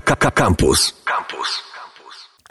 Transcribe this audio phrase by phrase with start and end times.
[0.00, 0.94] Campus.
[1.04, 1.68] Campus.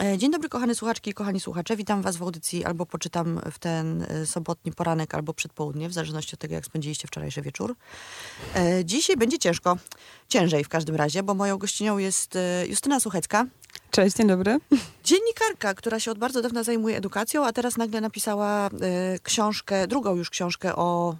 [0.02, 1.76] E, dzień dobry, kochane słuchaczki i kochani słuchacze.
[1.76, 6.34] Witam Was w audycji albo poczytam w ten e, sobotni poranek, albo przedpołudnie, w zależności
[6.34, 7.74] od tego, jak spędziliście wczorajszy wieczór.
[8.54, 9.76] E, dzisiaj będzie ciężko.
[10.28, 13.46] Ciężej w każdym razie, bo moją gościnią jest Justyna Suchecka.
[13.90, 14.58] Cześć, dzień dobry.
[15.04, 18.70] Dziennikarka, która się od bardzo dawna zajmuje edukacją, a teraz nagle napisała
[19.22, 21.16] książkę, drugą już książkę o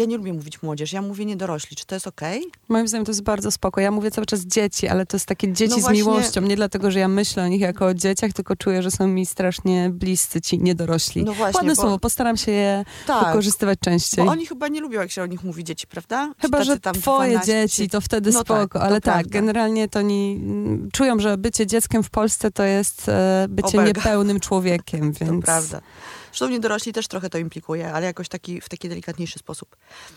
[0.00, 1.76] ja nie lubię mówić młodzież, ja mówię niedorośli.
[1.76, 2.38] Czy to jest okej?
[2.38, 2.50] Okay?
[2.68, 3.80] Moim zdaniem to jest bardzo spoko.
[3.80, 5.98] Ja mówię cały czas dzieci, ale to jest takie dzieci no z właśnie...
[5.98, 6.40] miłością.
[6.40, 9.26] Nie dlatego, że ja myślę o nich jako o dzieciach, tylko czuję, że są mi
[9.26, 11.24] strasznie bliscy ci niedorośli.
[11.24, 11.82] No właśnie, Ładne bo...
[11.82, 14.24] słowo, postaram się je tak, wykorzystywać częściej.
[14.24, 16.34] Bo oni chyba nie lubią, jak się o nich mówi dzieci, prawda?
[16.38, 18.78] Chyba, że twoje 12, dzieci, to wtedy no spoko.
[18.78, 19.30] Tak, ale tak, prawda.
[19.30, 20.40] generalnie to oni
[20.92, 23.86] czują, że bycie dzieckiem w Polsce to jest e, bycie Obelga.
[23.86, 25.40] niepełnym człowiekiem, więc...
[25.40, 25.80] To prawda.
[26.30, 29.76] Zresztą niedorośli też trochę to implikuje, ale jakoś taki, w taki delikatniejszy sposób.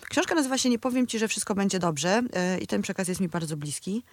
[0.10, 3.22] Książka nazywa się Nie powiem ci, że wszystko będzie dobrze yy, i ten przekaz jest
[3.22, 4.04] mi bardzo bliski.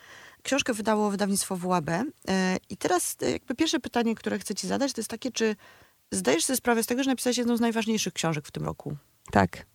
[0.42, 1.88] Książkę wydało wydawnictwo WAB.
[1.88, 2.04] Yy,
[2.70, 5.56] I teraz yy, jakby pierwsze pytanie, które chcę ci zadać, to jest takie, czy
[6.10, 8.96] zdajesz sobie sprawę z tego, że napisałeś jedną z najważniejszych książek w tym roku?
[9.30, 9.69] Tak.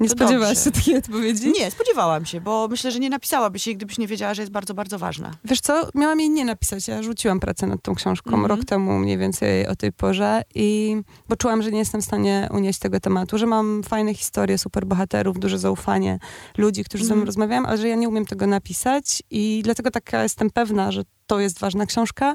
[0.00, 0.64] Nie spodziewałaś dobrze.
[0.64, 1.52] się takiej odpowiedzi?
[1.52, 4.74] Nie, spodziewałam się, bo myślę, że nie napisałabyś jej, gdybyś nie wiedziała, że jest bardzo,
[4.74, 5.30] bardzo ważna.
[5.44, 6.88] Wiesz co, miałam jej nie napisać.
[6.88, 8.48] Ja rzuciłam pracę nad tą książką mm -hmm.
[8.48, 10.96] rok temu mniej więcej o tej porze i
[11.28, 14.86] bo czułam, że nie jestem w stanie unieść tego tematu, że mam fajne historie, super
[14.86, 16.18] bohaterów, duże zaufanie
[16.58, 17.08] ludzi, którzy mm -hmm.
[17.08, 17.26] ze mną mhm.
[17.26, 21.40] rozmawiają, ale że ja nie umiem tego napisać i dlatego taka jestem pewna, że to
[21.40, 22.34] jest ważna książka,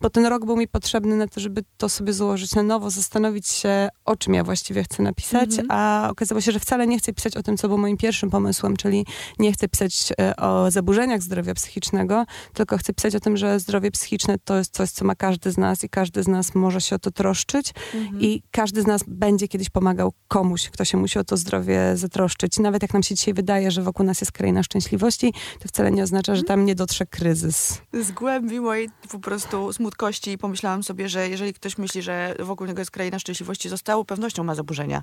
[0.00, 3.48] bo ten rok był mi potrzebny na to, żeby to sobie złożyć na nowo, zastanowić
[3.48, 5.68] się, o czym ja właściwie chcę napisać, mm -hmm.
[5.68, 8.76] a okazało się, że wcale nie chcę pisać o tym, co było moim pierwszym pomysłem,
[8.76, 9.06] czyli
[9.38, 12.24] nie chcę pisać e, o zaburzeniach zdrowia psychicznego,
[12.54, 15.58] tylko chcę pisać o tym, że zdrowie psychiczne to jest coś, co ma każdy z
[15.58, 18.22] nas i każdy z nas może się o to troszczyć mm -hmm.
[18.22, 22.58] i każdy z nas będzie kiedyś pomagał komuś, kto się musi o to zdrowie zatroszczyć.
[22.58, 26.02] Nawet jak nam się dzisiaj wydaje, że wokół nas jest kraina szczęśliwości, to wcale nie
[26.02, 27.80] oznacza, że tam nie dotrze kryzys.
[27.92, 32.34] Z głębi mojej po prostu smutnej smutkości i pomyślałam sobie, że jeżeli ktoś myśli, że
[32.38, 35.02] wokół niego jest kraina szczęśliwości, z całą pewnością ma zaburzenia,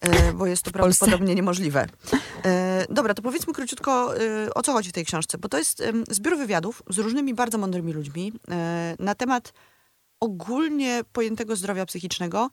[0.00, 1.86] e, bo jest to prawdopodobnie niemożliwe.
[2.44, 5.82] E, dobra, to powiedzmy króciutko, e, o co chodzi w tej książce, bo to jest
[6.10, 8.32] zbiór wywiadów z różnymi bardzo mądrymi ludźmi
[8.98, 9.52] na temat
[10.20, 12.50] ogólnie pojętego zdrowia psychicznego,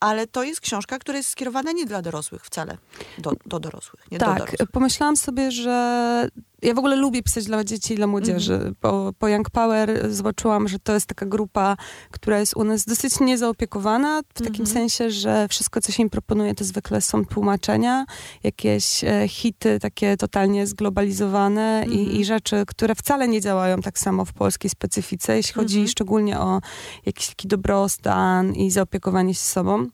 [0.00, 2.78] ale to jest książka, która jest skierowana nie dla dorosłych wcale,
[3.18, 4.70] do, do dorosłych, nie tak, do dorosłych.
[4.70, 6.28] pomyślałam sobie, że
[6.62, 8.54] ja w ogóle lubię pisać dla dzieci i dla młodzieży.
[8.54, 8.76] Mm -hmm.
[8.80, 11.76] Po, po Young Power zobaczyłam, że to jest taka grupa,
[12.10, 14.72] która jest u nas dosyć niezaopiekowana, w takim mm -hmm.
[14.72, 18.04] sensie, że wszystko, co się im proponuje, to zwykle są tłumaczenia,
[18.42, 21.92] jakieś e, hity takie totalnie zglobalizowane mm -hmm.
[21.92, 22.16] i, mhm.
[22.20, 25.88] i, rzeczy, które wcale nie działają tak samo w polskiej specyfice, jeśli chodzi mhm.
[25.88, 26.60] szczególnie o
[27.06, 29.88] jakiś taki dobrostan i zaopiekowanie się sobą.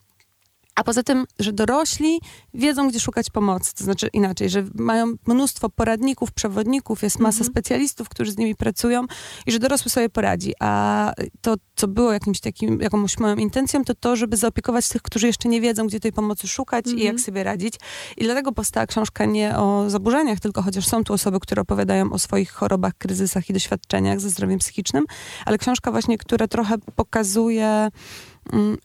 [0.79, 2.21] A poza tym, że dorośli
[2.55, 3.75] wiedzą, gdzie szukać pomocy.
[3.75, 7.53] To znaczy inaczej, że mają mnóstwo poradników, przewodników, jest masa mhm.
[7.53, 9.05] specjalistów, którzy z nimi pracują
[9.47, 10.53] i że dorosły sobie poradzi.
[10.61, 15.27] A to, co było jakimś takim, jakąś moją intencją, to to, żeby zaopiekować tych, którzy
[15.27, 17.03] jeszcze nie wiedzą, gdzie tej pomocy szukać mhm.
[17.03, 17.75] i jak sobie radzić.
[18.17, 22.19] I dlatego powstała książka nie o zaburzeniach, tylko chociaż są tu osoby, które opowiadają o
[22.19, 25.05] swoich chorobach, kryzysach i doświadczeniach ze zdrowiem psychicznym,
[25.47, 27.91] ale książka właśnie, która trochę pokazuje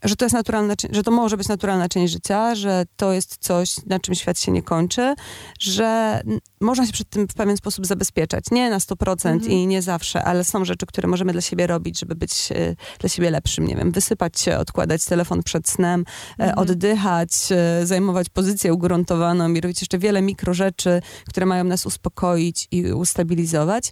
[0.03, 3.75] że to jest naturalna, że to może być naturalna część życia, że to jest coś,
[3.85, 5.15] na czym świat się nie kończy,
[5.59, 6.21] że
[6.61, 8.43] można się przed tym w pewien sposób zabezpieczać.
[8.51, 9.51] Nie na 100% mhm.
[9.51, 13.09] i nie zawsze, ale są rzeczy, które możemy dla siebie robić, żeby być e, dla
[13.09, 13.67] siebie lepszym.
[13.67, 16.05] Nie wiem, wysypać się, odkładać telefon przed snem,
[16.39, 16.59] e, mhm.
[16.59, 22.67] oddychać, e, zajmować pozycję ugruntowaną i robić jeszcze wiele mikro rzeczy, które mają nas uspokoić
[22.71, 23.91] i ustabilizować.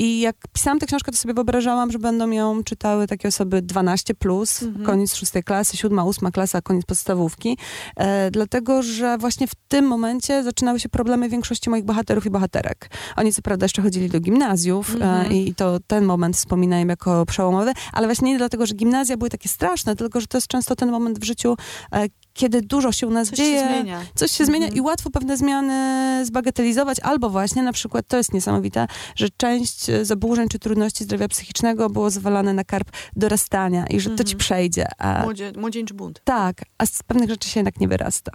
[0.00, 4.14] I jak pisałam tę książkę, to sobie wyobrażałam, że będą ją czytały takie osoby 12
[4.14, 4.86] plus, mhm.
[4.86, 7.58] koniec szóstej klasy, siódma, ósma klasa, koniec podstawówki.
[7.96, 12.90] E, dlatego, że właśnie w tym momencie zaczynały się problemy większości moich bohaterów i bohaterek.
[13.16, 15.32] Oni co prawda jeszcze chodzili do gimnazjów e, mhm.
[15.32, 19.30] e, i to ten moment wspominają jako przełomowy, ale właśnie nie dlatego, że gimnazja były
[19.30, 21.56] takie straszne, tylko, że to jest często ten moment w życiu,
[21.92, 22.06] e,
[22.40, 24.02] kiedy dużo się u nas coś dzieje, się zmienia.
[24.14, 24.78] coś się zmienia mhm.
[24.78, 28.86] i łatwo pewne zmiany zbagatelizować, albo właśnie na przykład, to jest niesamowite,
[29.16, 34.10] że część e, zaburzeń czy trudności zdrowia psychicznego było zwalane na karp dorastania i że
[34.10, 34.38] to ci mhm.
[34.38, 34.86] przejdzie.
[34.98, 35.22] A...
[35.22, 36.20] Młodzie, młodzieńczy bunt.
[36.24, 38.32] Tak, a z pewnych rzeczy się jednak nie wyrasta.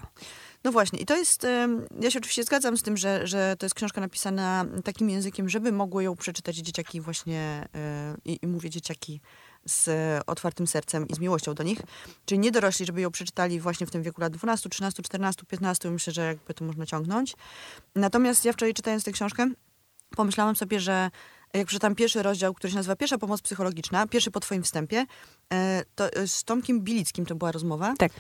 [0.63, 1.48] No właśnie, i to jest,
[2.01, 5.72] ja się oczywiście zgadzam z tym, że, że to jest książka napisana takim językiem, żeby
[5.72, 9.22] mogły ją przeczytać dzieciaki właśnie, e, i, i mówię dzieciaki
[9.65, 9.89] z
[10.27, 11.79] otwartym sercem i z miłością do nich.
[12.25, 15.91] Czyli nie dorośli, żeby ją przeczytali właśnie w tym wieku lat 12, 13, 14, 15.
[15.91, 17.35] Myślę, że jakby to można ciągnąć.
[17.95, 19.51] Natomiast ja wczoraj czytając tę książkę,
[20.15, 21.09] pomyślałam sobie, że
[21.53, 25.06] jak przeczytam pierwszy rozdział, który się nazywa Pierwsza pomoc psychologiczna, pierwszy po twoim wstępie,
[25.53, 27.94] e, to e, z Tomkiem Bilickim to była rozmowa.
[27.97, 28.12] Tak.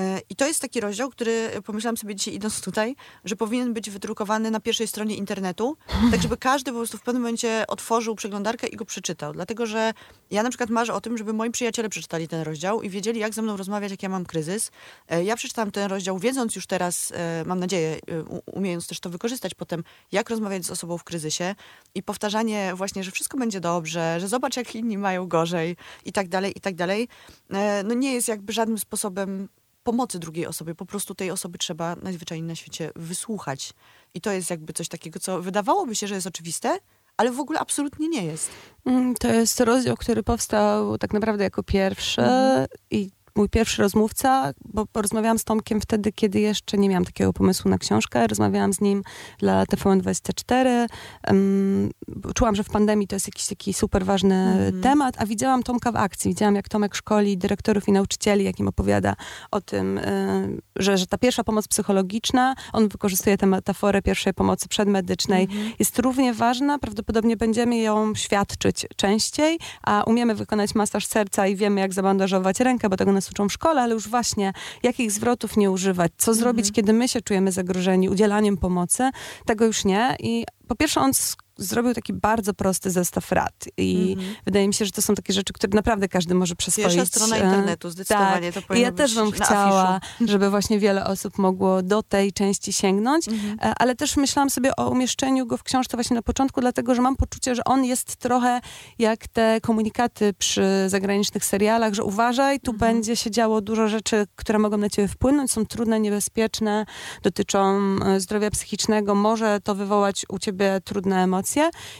[0.00, 3.90] E, I to jest taki rozdział, który pomyślałam sobie dzisiaj idąc tutaj, że powinien być
[3.90, 5.76] wydrukowany na pierwszej stronie internetu,
[6.10, 9.32] tak żeby każdy po prostu w pewnym momencie otworzył przeglądarkę i go przeczytał.
[9.32, 9.92] Dlatego, że
[10.30, 13.34] ja na przykład marzę o tym, żeby moi przyjaciele przeczytali ten rozdział i wiedzieli, jak
[13.34, 14.70] ze mną rozmawiać, jak ja mam kryzys.
[15.08, 19.10] E, Ja przeczytałam ten rozdział, wiedząc już teraz, e, mam nadzieję, e, umiejąc też to
[19.10, 21.54] wykorzystać potem, jak rozmawiać z osobą w kryzysie
[21.94, 26.28] i powtarzanie właśnie, że wszystko będzie dobrze, że zobacz, jak inni mają gorzej i tak
[26.28, 27.08] dalej, i tak dalej,
[27.50, 29.48] e, no nie jest jakby żadnym sposobem
[29.84, 30.74] pomocy drugiej osobie.
[30.74, 33.72] Po prostu tej osoby trzeba najzwyczajniej na świecie wysłuchać.
[34.14, 36.78] I to jest jakby coś takiego, co wydawałoby się, że jest oczywiste,
[37.16, 38.50] ale w ogóle absolutnie nie jest.
[38.86, 42.66] Mm, To jest rozdział, który powstał tak naprawdę jako pierwszy Mhm.
[42.90, 47.70] i mój pierwszy rozmówca, bo porozmawiałam z Tomkiem wtedy, kiedy jeszcze nie miałam takiego pomysłu
[47.70, 48.26] na książkę.
[48.26, 49.02] Rozmawiałam z nim
[49.38, 50.86] dla TVN24.
[51.26, 51.90] Um,
[52.34, 54.82] czułam, że w pandemii to jest jakiś taki super ważny Mhm.
[54.82, 56.30] temat, a widziałam Tomka w akcji.
[56.30, 59.14] Widziałam, jak Tomek szkoli dyrektorów i nauczycieli, jak im opowiada
[59.50, 64.68] o tym, y, że, że ta pierwsza pomoc psychologiczna, on wykorzystuje tę metaforę pierwszej pomocy
[64.68, 65.48] przedmedycznej,
[65.78, 66.78] jest równie ważna.
[66.78, 72.88] Prawdopodobnie będziemy ją świadczyć częściej, a umiemy wykonać masaż serca i wiemy, jak zabandażować rękę,
[72.88, 76.72] bo tego nas uczą w szkole, ale już właśnie jakich zwrotów nie używać, co zrobić,
[76.72, 79.10] kiedy my się czujemy zagrożeni udzielaniem pomocy,
[79.46, 80.16] tego już nie.
[80.20, 81.12] I po pierwsze on
[81.56, 85.52] zrobił taki bardzo prosty zestaw rad i wydaje mi się, że to są takie rzeczy,
[85.52, 86.88] które naprawdę każdy może przyswoić.
[86.96, 88.52] Pierwsza strona e, internetu, zdecydowanie.
[88.52, 88.64] tak.
[88.66, 90.24] To I ja też bym chciała, afiszu.
[90.32, 93.58] żeby właśnie wiele osób mogło do tej części sięgnąć, Mhm.
[93.62, 97.02] E, ale też myślałam sobie o umieszczeniu go w książce właśnie na początku, dlatego że
[97.02, 98.60] mam poczucie, że on jest trochę
[98.98, 102.92] jak te komunikaty przy zagranicznych serialach, że uważaj, tu Mhm.
[102.94, 106.86] będzie się działo dużo rzeczy, które mogą na ciebie wpłynąć, są trudne, niebezpieczne,
[107.22, 111.43] dotyczą e, zdrowia psychicznego, może to wywołać u ciebie trudne emocje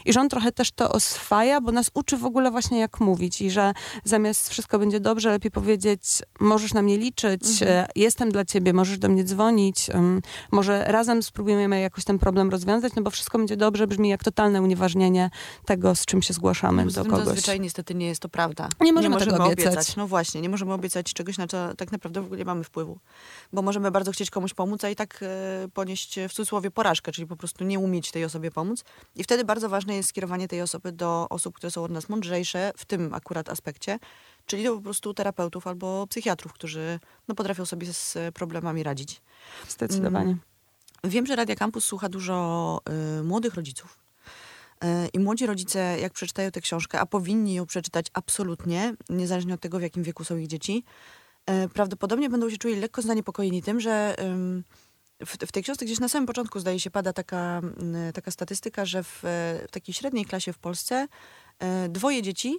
[0.05, 3.43] i że on trochę też to oswaja, bo nas uczy w ogóle właśnie jak mówić
[3.43, 3.73] i że
[4.05, 6.03] zamiast wszystko będzie dobrze, lepiej powiedzieć,
[6.41, 11.23] możesz na mnie liczyć, e, jestem dla ciebie, możesz do mnie dzwonić, em, może razem
[11.23, 15.31] spróbujemy jakoś ten problem rozwiązać, no bo wszystko będzie dobrze, brzmi jak totalne unieważnienie
[15.65, 17.27] tego, z czym się zgłaszamy Poza do kogoś.
[17.27, 18.69] Zazwyczaj niestety nie jest to prawda.
[18.81, 19.97] Nie możemy tego obiecać.
[19.97, 22.99] No właśnie, nie możemy obiecać czegoś, na co tak naprawdę w ogóle nie mamy wpływu.
[23.53, 27.13] Bo możemy bardzo chcieć komuś pomóc, a i tak e, ponieść e, w cudzysłowie porażkę,
[27.13, 28.85] czyli po prostu nie umieć tej osobie pomóc.
[29.17, 32.73] I wtedy bardzo ważne jest skierowanie tej osoby do osób, które są od nas mądrzejsze
[32.77, 33.99] w tym akurat aspekcie,
[34.47, 39.23] czyli do po prostu terapeutów albo psychiatrów, którzy no, potrafią sobie z problemami radzić.
[39.69, 40.31] Zdecydowanie.
[40.31, 40.41] Mm.
[41.05, 42.81] Wiem, że Radia Campus słucha dużo
[43.21, 43.99] y, młodych rodziców.
[44.85, 49.61] Y, I młodzi rodzice, jak przeczytają tę książkę, a powinni ją przeczytać absolutnie, niezależnie od
[49.61, 50.85] tego, w jakim wieku są ich dzieci,
[51.65, 54.17] y, prawdopodobnie będą się czuli lekko zaniepokojeni tym, że
[55.27, 57.61] w, w tej książce gdzieś na samym początku, zdaje się, pada taka,
[58.09, 59.29] y, taka statystyka, że w, y,
[59.69, 61.07] w takiej średniej klasie w Polsce
[61.85, 62.57] y, dwoje dzieci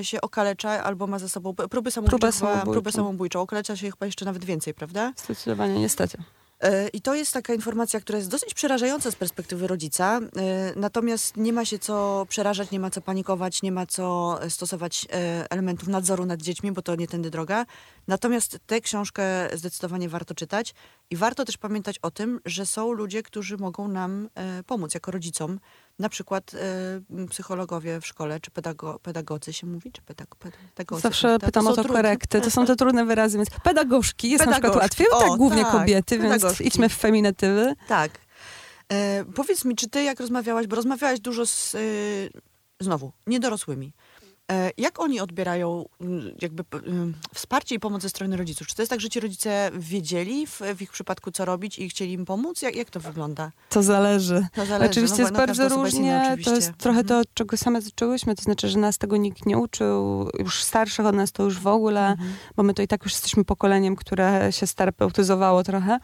[0.00, 2.72] y, się okalecza albo ma za sobą p- próby samobójcze, chyba- samobójczą.
[2.72, 3.40] próbę samobójczą.
[3.40, 5.12] Okalecza się chyba jeszcze nawet więcej, prawda?
[5.16, 6.18] Zdecydowanie, niestety.
[6.60, 10.20] E, I to jest taka informacja, która jest dosyć przerażająca z perspektywy rodzica.
[10.36, 15.06] E, Natomiast nie ma się co przerażać, nie ma co panikować, nie ma co stosować
[15.12, 17.66] e, elementów nadzoru nad dziećmi, bo to nie tędy droga.
[18.08, 20.74] Natomiast tę książkę zdecydowanie warto czytać
[21.10, 24.28] i warto też pamiętać o tym, że są ludzie, którzy mogą nam
[24.66, 25.60] pomóc jako rodzicom.
[25.98, 30.36] Na przykład e, psychologowie w szkole, czy pedago, pedagodzy się mówi, czy pedag.
[31.00, 31.38] Zawsze?
[31.38, 32.40] To pytam o są to korekty.
[32.40, 35.02] To są te trudne wyrazy, więc pedagogzki jest na przykład Pedagogzki.
[35.02, 36.66] łatwiej, tak O, głównie tak, kobiety, więc pedagogzki.
[36.66, 37.74] idźmy w feminatywy.
[37.88, 38.10] Tak.
[38.92, 41.78] E, powiedz mi, czy ty jak rozmawiałaś, bo rozmawiałaś dużo z, e,
[42.80, 43.92] znowu, niedorosłymi.
[44.52, 45.84] E, jak oni odbierają
[46.42, 48.66] jakby ym, wsparcie i pomoc ze strony rodziców?
[48.66, 51.88] Czy to jest tak, że ci rodzice wiedzieli w, w ich przypadku, co robić i
[51.88, 52.62] chcieli im pomóc?
[52.62, 53.52] Jak, jak to wygląda?
[53.70, 54.46] To zależy.
[54.54, 54.90] To zależy.
[54.90, 56.28] Oczywiście no, jest no, bardzo osoba jest inna, różnie.
[56.32, 56.50] oczywiście.
[56.50, 57.24] To jest trochę Mhm.
[57.24, 58.34] to, czego same zaczęłyśmy.
[58.36, 60.28] To znaczy, że nas tego nikt nie uczył.
[60.38, 62.32] Już starszych od nas to już w ogóle, Mhm.
[62.56, 65.98] bo my to i tak już jesteśmy pokoleniem, które się starpeutyzowało trochę.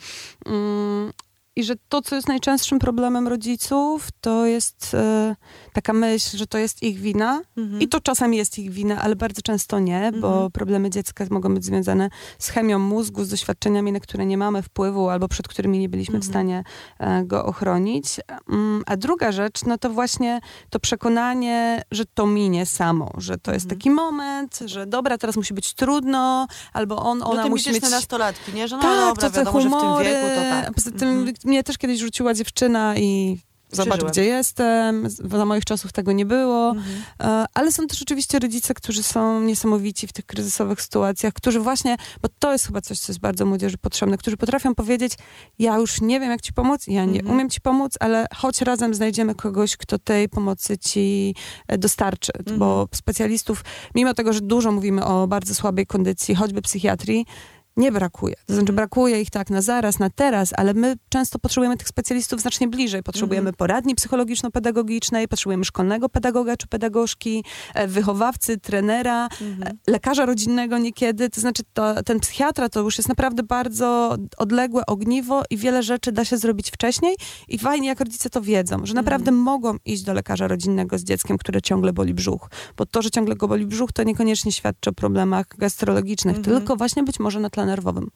[0.47, 1.13] Mm,
[1.57, 5.37] I że to, co jest najczęstszym problemem rodziców, to jest e,
[5.73, 7.41] taka myśl, że to jest ich wina.
[7.57, 7.83] Mhm.
[7.83, 10.51] I to czasami jest ich wina, ale bardzo często nie, bo Mhm.
[10.51, 15.09] problemy dziecka mogą być związane z chemią mózgu, z doświadczeniami, na które nie mamy wpływu
[15.09, 16.33] albo przed którymi nie byliśmy w Mhm.
[16.33, 16.65] stanie
[16.99, 18.21] e, go ochronić.
[18.49, 20.41] Mm, A druga rzecz, no to właśnie
[20.71, 23.79] to przekonanie, że to minie samo, że to jest Mhm.
[23.81, 27.89] taki moment, że dobra, teraz musi być trudno, albo on, no ona te musi mityczne
[27.89, 27.97] mieć...
[27.97, 28.69] nastolatki, nie?
[28.69, 30.05] Że no Tak, dobra, to wiadomo, że w tym humory.
[30.05, 30.75] wieku to tak.
[30.75, 31.27] Poza tym Mhm.
[31.45, 33.39] Mnie też kiedyś rzuciła dziewczyna i
[33.75, 34.13] zobacz Przeżyłem.
[34.13, 37.03] gdzie jestem, za moich czasów tego nie było, Mhm.
[37.21, 41.97] E, ale są też oczywiście rodzice, którzy są niesamowici w tych kryzysowych sytuacjach, którzy właśnie,
[42.23, 45.13] bo to jest chyba coś, co jest bardzo młodzieży potrzebne, którzy potrafią powiedzieć,
[45.59, 47.35] ja już nie wiem jak ci pomóc, ja nie Mhm.
[47.37, 51.35] umiem ci pomóc, ale choć razem znajdziemy kogoś, kto tej pomocy ci
[51.69, 52.59] e, dostarczy, Mhm.
[52.59, 57.27] bo specjalistów, mimo tego, że dużo mówimy o bardzo słabej kondycji, choćby psychiatrii,
[57.77, 58.35] nie brakuje.
[58.47, 62.41] To znaczy brakuje ich tak na zaraz, na teraz, ale my często potrzebujemy tych specjalistów
[62.41, 63.03] znacznie bliżej.
[63.03, 63.55] Potrzebujemy Mhm.
[63.57, 69.29] poradni psychologiczno-pedagogicznej, potrzebujemy szkolnego pedagoga czy pedagogzki, e, wychowawcy, trenera,
[69.63, 71.31] e, lekarza rodzinnego niekiedy.
[71.31, 76.13] To znaczy to, ten psychiatra to już jest naprawdę bardzo odległe ogniwo i wiele rzeczy
[76.13, 77.17] da się zrobić wcześniej
[77.49, 79.37] i fajnie jak rodzice to wiedzą, że naprawdę Mhm.
[79.45, 82.51] mogą iść do lekarza rodzinnego z dzieckiem, które ciągle boli brzuch.
[82.77, 86.57] Bo to, że ciągle go boli brzuch, to niekoniecznie świadczy o problemach gastrologicznych, Mhm.
[86.59, 88.11] tylko właśnie być może na tle nerwowym.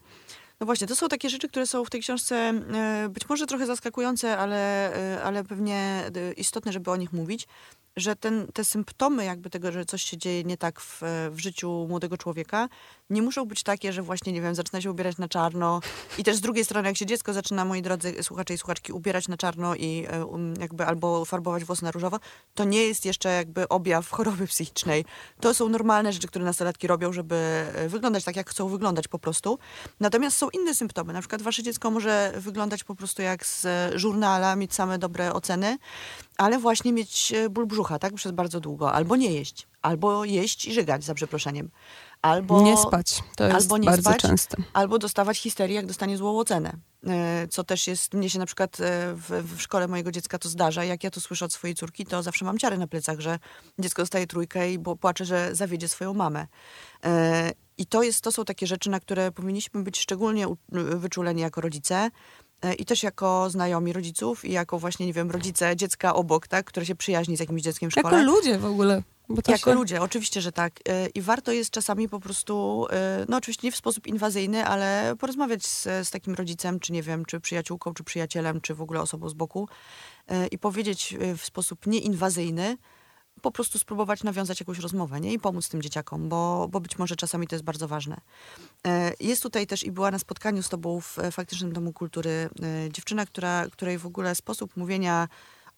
[0.61, 3.67] No właśnie, to są takie rzeczy, które są w tej książce e, być może trochę
[3.67, 7.49] zaskakujące, ale, e, ale pewnie e, istotne, żeby o nich mówić,
[7.97, 11.87] że ten, te symptomy jakby tego, że coś się dzieje nie tak w, w życiu
[11.89, 12.69] młodego człowieka,
[13.11, 15.81] nie muszą być takie, że właśnie, nie wiem, zaczyna się ubierać na czarno
[16.19, 19.29] i też z drugiej strony, jak się dziecko zaczyna, moi drodzy słuchacze i słuchaczki, ubierać
[19.29, 22.21] na czarno i e, um, jakby albo farbować włosy na różowo,
[22.55, 25.05] to nie jest jeszcze jakby objaw choroby psychicznej.
[25.41, 27.37] To są normalne rzeczy, które nastolatki robią, żeby
[27.75, 29.59] e, wyglądać tak, jak chcą wyglądać po prostu.
[30.01, 31.13] Natomiast są inne symptomy.
[31.13, 35.33] Na przykład wasze dziecko może wyglądać po prostu jak z e, żurnala, mieć same dobre
[35.33, 35.79] oceny,
[36.39, 38.15] ale właśnie mieć ból brzucha, tak?
[38.15, 38.93] Przez bardzo długo.
[38.93, 39.67] Albo nie jeść.
[39.83, 41.71] Albo jeść i żygać, za przeproszeniem.
[42.27, 43.23] Albo nie spać.
[43.37, 44.21] To jest albo nie bardzo spać.
[44.21, 44.57] częste.
[44.73, 46.73] albo dostawać histerię, jak dostanie złą ocenę.
[47.07, 50.49] E, Co też jest, mnie się na przykład e, w, w szkole mojego dziecka to
[50.49, 50.85] zdarza.
[50.85, 53.39] Jak ja to słyszę od swojej córki, to zawsze mam ciary na plecach, że
[53.79, 56.47] dziecko dostaje trójkę i bo płacze, że zawiedzie swoją mamę.
[57.05, 60.47] E, I to, jest, to są takie rzeczy, na które powinniśmy być szczególnie
[60.97, 62.11] wyczuleni jako rodzice.
[62.79, 66.87] I też jako znajomi rodziców i jako właśnie, nie wiem, rodzice dziecka obok, tak, które
[66.87, 68.19] się przyjaźni z jakimś dzieckiem w szkole.
[68.19, 69.03] Jako ludzie w ogóle.
[69.49, 69.75] Jako się...
[69.75, 70.73] ludzie, oczywiście, że tak.
[70.89, 75.15] E, I warto jest czasami po prostu, e, no oczywiście nie w sposób inwazyjny, ale
[75.19, 79.01] porozmawiać z, z takim rodzicem, czy nie wiem, czy przyjaciółką, czy przyjacielem, czy w ogóle
[79.01, 79.69] osobą z boku
[80.29, 82.77] e, i powiedzieć e, w sposób nieinwazyjny,
[83.43, 85.33] po prostu spróbować nawiązać jakąś rozmowę nie?
[85.33, 88.21] i pomóc tym dzieciakom, bo, bo być może czasami to jest bardzo ważne.
[88.87, 92.31] E, Jest tutaj też i była na spotkaniu z tobą w e, Faktycznym Domu Kultury
[92.31, 92.49] e,
[92.93, 95.29] dziewczyna, która, której w ogóle sposób mówienia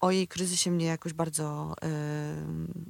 [0.01, 1.89] o jej kryzysie mnie jakoś bardzo e,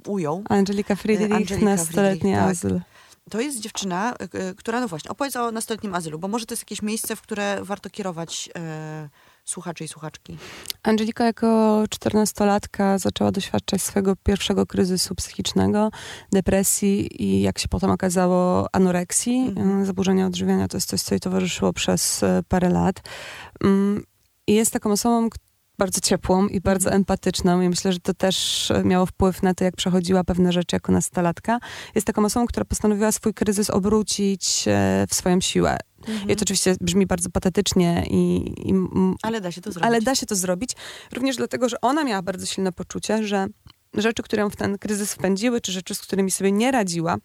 [0.07, 0.43] ujął.
[0.49, 2.51] Angelika Friedrich, Angelika nastoletni Friedrich, tak.
[2.51, 2.81] azyl.
[3.29, 6.53] To jest dziewczyna, y, y, która, no właśnie, opowiedz o nastoletnim azylu, bo może to
[6.53, 9.09] jest jakieś miejsce, w które warto kierować e,
[9.45, 10.37] słuchaczy i słuchaczki.
[10.83, 15.89] Angelika jako czternastolatka zaczęła doświadczać swojego pierwszego kryzysu psychicznego,
[16.31, 19.81] depresji i jak się potem okazało anoreksji, Mhm.
[19.81, 20.67] y, zaburzenia odżywiania.
[20.67, 23.01] To jest coś, co jej towarzyszyło przez y, parę lat.
[23.63, 24.03] Mm,
[24.47, 25.29] I jest taką osobą,
[25.79, 27.01] bardzo ciepłą i bardzo Mhm.
[27.01, 30.75] empatyczną i myślę, że to też e, miało wpływ na to, jak przechodziła pewne rzeczy
[30.75, 31.59] jako nastolatka.
[31.95, 35.77] Jest taką osobą, która postanowiła swój kryzys obrócić e, w swoją siłę.
[36.27, 38.73] I to oczywiście brzmi bardzo patetycznie i, i
[39.21, 39.87] Ale da się to zrobić.
[39.87, 40.71] ale da się to zrobić.
[41.13, 43.47] Również dlatego, że ona miała bardzo silne poczucie, że
[43.93, 47.15] rzeczy, które ją w ten kryzys wpędziły, czy rzeczy, z którymi sobie nie radziła,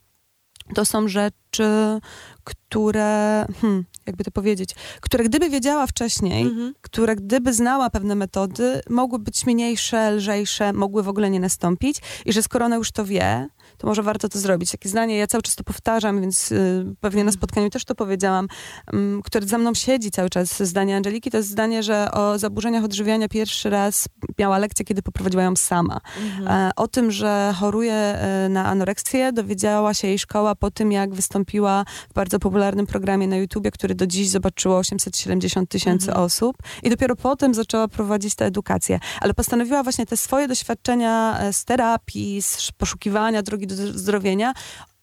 [0.75, 2.00] to są rzeczy,
[2.44, 6.75] które, hmm, jakby to powiedzieć, które gdyby wiedziała wcześniej, Mhm.
[6.80, 12.33] które gdyby znała pewne metody, mogły być mniejsze, lżejsze, mogły w ogóle nie nastąpić i
[12.33, 14.71] że skoro ona już to wie, to może warto to zrobić.
[14.71, 18.49] Takie zdanie, ja cały czas to powtarzam, więc y, pewnie na spotkaniu też to powiedziałam,
[18.93, 22.85] um, które za mną siedzi cały czas, zdanie Angeliki, to jest zdanie, że o zaburzeniach
[22.85, 26.00] odżywiania pierwszy raz miała lekcję, kiedy poprowadziła ją sama.
[26.25, 26.49] Mhm.
[26.49, 31.14] E, O tym, że choruje e, na anoreksję, dowiedziała się jej szkoła po tym, jak
[31.14, 36.25] wystąpiła w bardzo popularnym programie na YouTubie, który do dziś zobaczyło 870 tysięcy Mhm.
[36.26, 36.57] osób.
[36.83, 38.99] I dopiero potem zaczęła prowadzić tę edukację.
[39.21, 44.52] Ale postanowiła właśnie te swoje doświadczenia e, z terapii, z sz- poszukiwania drogi do zdrowienia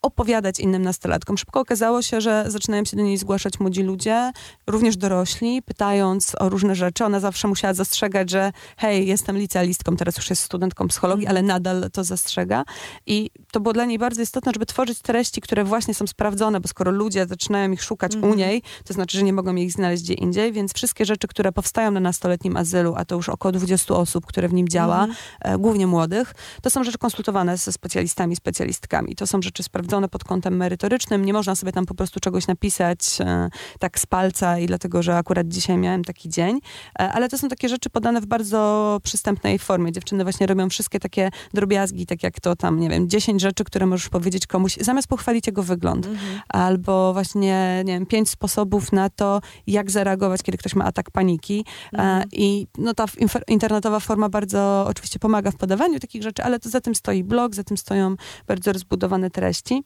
[0.02, 1.38] opowiadać innym nastolatkom.
[1.38, 4.32] Szybko okazało się, że zaczynają się do niej zgłaszać młodzi ludzie,
[4.68, 7.06] również dorośli, pytając o różne rzeczy.
[7.06, 11.90] Ona zawsze musiała zastrzegać, że hej, jestem licealistką, teraz już jest studentką psychologii, ale nadal
[11.94, 12.64] to zastrzega.
[13.06, 16.68] I to było dla niej bardzo istotne, żeby tworzyć treści, które właśnie są sprawdzone, bo
[16.68, 18.36] skoro ludzie zaczynają ich szukać u Mhm.
[18.38, 21.92] niej, to znaczy, że nie mogą ich znaleźć gdzie indziej, więc wszystkie rzeczy, które powstają
[21.92, 25.16] na nastoletnim azylu, a to już około 20 osób, które w nim działa, Mhm.
[25.42, 29.16] e, głównie młodych, to są rzeczy konsultowane ze specjalistami, specjalistkami.
[29.16, 31.26] To są rzeczy sprawdzone sprawdzone pod kątem merytorycznym.
[31.26, 35.18] Nie można sobie tam po prostu czegoś napisać e, tak z palca i dlatego, że
[35.18, 36.60] akurat dzisiaj miałem taki dzień.
[37.00, 39.92] E, ale to są takie rzeczy podane w bardzo przystępnej formie.
[39.92, 43.86] Dziewczyny właśnie robią wszystkie takie drobiazgi, tak jak to tam, nie wiem, 10 rzeczy, które
[43.86, 46.06] możesz powiedzieć komuś, zamiast pochwalić jego wygląd.
[46.06, 46.42] Mhm.
[46.50, 51.66] Albo właśnie, nie wiem, pięć sposobów na to, jak zareagować, kiedy ktoś ma atak paniki.
[51.94, 52.30] E, mhm.
[52.32, 53.06] I no, ta
[53.48, 57.56] internetowa forma bardzo oczywiście pomaga w podawaniu takich rzeczy, ale to za tym stoi blog,
[57.56, 58.16] za tym stoją
[58.48, 59.81] bardzo rozbudowane treści.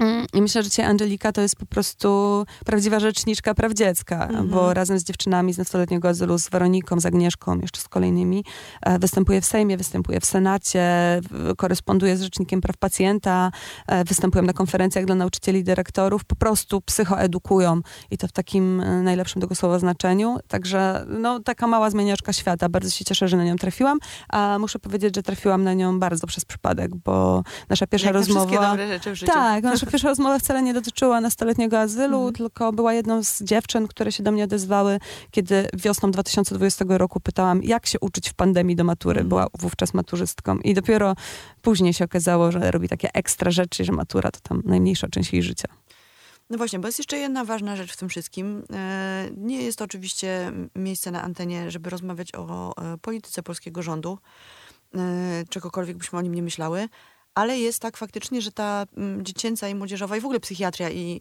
[0.00, 4.48] Mm, I myślę, że dzisiaj Angelika to jest po prostu prawdziwa rzeczniczka praw dziecka, mhm.
[4.48, 8.44] bo razem z dziewczynami z nastoletniego azylu, z Weroniką, z Agnieszką, jeszcze z kolejnymi,
[8.82, 10.86] e, występuje w Sejmie, występuje w Senacie,
[11.56, 13.50] koresponduje z Rzecznikiem Praw Pacjenta,
[13.86, 18.80] e, występują na konferencjach dla nauczycieli i dyrektorów, po prostu psychoedukują i to w takim
[18.80, 20.38] e, najlepszym tego słowa znaczeniu.
[20.48, 22.68] Także no, taka mała zmieniaczka świata.
[22.68, 23.98] Bardzo się cieszę, że na nią trafiłam,
[24.28, 28.70] a muszę powiedzieć, że trafiłam na nią bardzo przez przypadek, bo nasza pierwsza Jak rozmowa...
[28.70, 29.32] dobre rzeczy w życiu.
[29.32, 32.34] Tak, nasza pierwsza rozmowa wcale nie dotyczyła nastoletniego azylu, mm.
[32.34, 34.98] tylko była jedną z dziewczyn, które się do mnie odezwały,
[35.30, 39.20] kiedy wiosną 2020 roku pytałam, jak się uczyć w pandemii do matury.
[39.20, 39.28] Mm.
[39.28, 41.14] Była wówczas maturzystką i dopiero
[41.62, 45.42] później się okazało, że robi takie ekstra rzeczy, że matura to tam najmniejsza część jej
[45.42, 45.68] życia.
[46.50, 48.64] No właśnie, bo jest jeszcze jedna ważna rzecz w tym wszystkim.
[48.72, 54.18] E, nie jest to oczywiście miejsce na antenie, żeby rozmawiać o e, polityce polskiego rządu,
[54.94, 56.88] e, czegokolwiek byśmy o nim nie myślały,
[57.36, 61.20] ale jest tak faktycznie, że ta mm, dziecięca i młodzieżowa i w ogóle psychiatria i,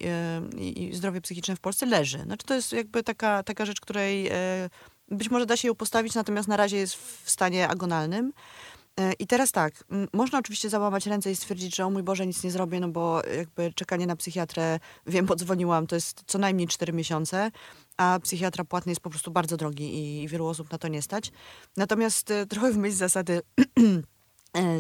[0.55, 2.19] y, i, i zdrowie psychiczne w Polsce leży.
[2.19, 4.69] Znaczy to jest jakby taka, taka rzecz, której y,
[5.12, 8.34] być może da się ją postawić, natomiast na razie jest w stanie agonalnym.
[9.00, 12.43] Y, I teraz tak, można oczywiście załamać ręce i stwierdzić, że o mój Boże, nic
[12.43, 16.93] nie zrobię, no bo jakby czekanie na psychiatrę, wiem, podzwoniłam, to jest co najmniej 4
[16.93, 17.51] miesiące,
[17.98, 21.31] a psychiatra płatny jest po prostu bardzo drogi i wielu osób na to nie stać.
[21.77, 24.01] Natomiast trochę w myśl zasady E,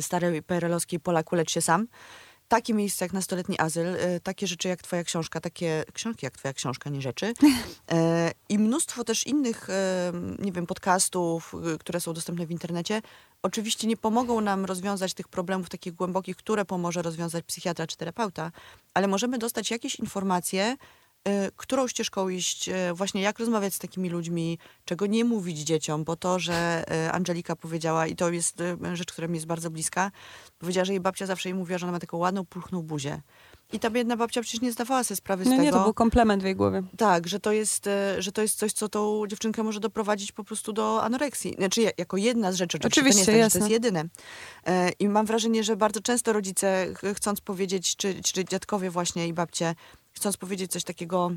[0.01, 1.87] starej perelowskiej Polaku lecz się sam.
[2.47, 6.53] Takie miejsca jak nastoletni azyl, e, takie rzeczy jak twoja książka, takie książki jak twoja
[6.53, 7.33] książka, nie rzeczy.
[7.91, 9.67] E, I mnóstwo też innych,
[10.39, 13.01] nie wiem, podcastów, które są dostępne w internecie,
[13.43, 18.51] oczywiście nie pomogą nam rozwiązać tych problemów takich głębokich, które pomoże rozwiązać psychiatra czy terapeuta,
[18.93, 20.77] ale możemy dostać jakieś informacje,
[21.55, 26.15] którą ścieżką iść, y, właśnie jak rozmawiać z takimi ludźmi, czego nie mówić dzieciom, bo
[26.15, 28.63] to, że y, Angelika powiedziała, i to jest
[28.93, 30.11] rzecz, która mi jest bardzo bliska,
[30.59, 33.21] powiedziała, że jej babcia zawsze jej mówiła, że ona ma taką ładną, pulchną buzię.
[33.73, 35.63] I ta biedna babcia przecież nie zdawała sobie sprawy z no tego.
[35.63, 36.83] Nie, to był komplement w jej głowie.
[36.97, 40.73] Tak, że to, jest, że to jest coś, co tą dziewczynkę może doprowadzić po prostu
[40.73, 41.55] do anoreksji.
[41.57, 44.05] Znaczy jako jedna z rzeczy, oczywiście, oczywiście to nie jest, tak, to jest jedyne.
[44.99, 49.75] I mam wrażenie, że bardzo często rodzice, chcąc powiedzieć, czy, czy dziadkowie właśnie i babcie,
[50.15, 51.31] chcąc powiedzieć coś takiego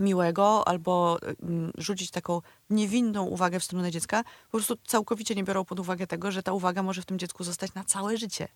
[0.00, 5.64] miłego albo mm, rzucić taką niewinną uwagę w stronę dziecka, po prostu całkowicie nie biorą
[5.64, 8.48] pod uwagę tego, że ta uwaga może w tym dziecku zostać na całe życie.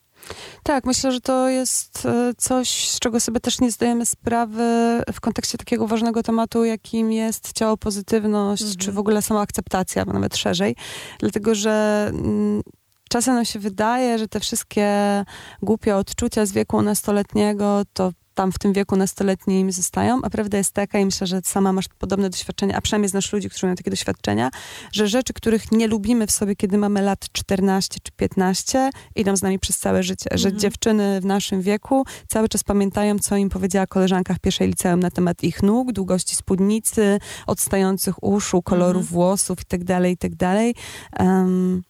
[0.62, 4.64] Tak, myślę, że to jest e, coś, z czego sobie też nie zdajemy sprawy
[5.12, 8.78] w kontekście takiego ważnego tematu, jakim jest ciało pozytywność, mhm.
[8.78, 10.76] czy w ogóle sama akceptacja, nawet szerzej.
[11.18, 12.62] Dlatego, że mm,
[13.08, 15.24] czasem nam się wydaje, że te wszystkie
[15.62, 20.72] głupie odczucia z wieku nastoletniego to tam w tym wieku nastoletnim zostają, a prawda jest
[20.72, 23.90] taka i myślę, że sama masz podobne doświadczenia, a przynajmniej znasz ludzi, którzy mają takie
[23.90, 24.50] doświadczenia,
[24.92, 29.42] że rzeczy, których nie lubimy w sobie, kiedy mamy lat 14 czy 15, idą z
[29.42, 30.30] nami przez całe życie.
[30.32, 30.60] Że mhm.
[30.60, 35.10] dziewczyny w naszym wieku cały czas pamiętają, co im powiedziała koleżanka w pierwszej liceum na
[35.10, 39.14] temat ich nóg, długości spódnicy, odstających uszu, kolorów mhm.
[39.14, 40.72] włosów itd., itd.
[41.18, 41.82] Um,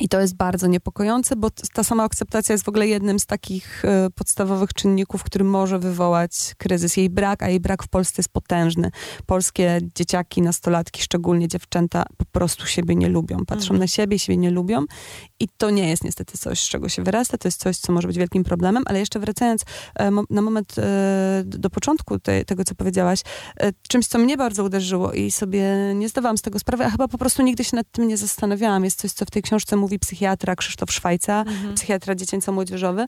[0.00, 3.84] i to jest bardzo niepokojące, bo ta sama akceptacja jest w ogóle jednym z takich
[3.84, 6.96] e, podstawowych czynników, który może wywołać kryzys.
[6.96, 8.90] Jej brak, a jej brak w Polsce jest potężny.
[9.26, 13.36] Polskie dzieciaki, nastolatki, szczególnie dziewczęta, po prostu siebie nie lubią.
[13.46, 13.80] Patrzą mhm.
[13.80, 14.84] na siebie siebie nie lubią.
[15.40, 17.38] I to nie jest niestety coś, z czego się wyrasta.
[17.38, 18.82] To jest coś, co może być wielkim problemem.
[18.86, 19.62] Ale jeszcze wracając
[19.94, 23.22] e, na moment e, do początku te, tego, co powiedziałaś,
[23.88, 27.18] czymś, co mnie bardzo uderzyło i sobie nie zdawałam z tego sprawy, a chyba po
[27.18, 28.84] prostu nigdy się nad tym nie zastanawiałam.
[28.84, 31.74] Jest coś, co w tej książce mówi psychiatra Krzysztof Szwajca, mhm.
[31.74, 33.06] psychiatra dziecięco-młodzieżowy,